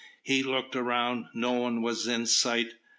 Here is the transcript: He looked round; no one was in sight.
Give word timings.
He 0.23 0.41
looked 0.41 0.73
round; 0.73 1.25
no 1.35 1.51
one 1.51 1.83
was 1.83 2.07
in 2.07 2.25
sight. 2.25 2.73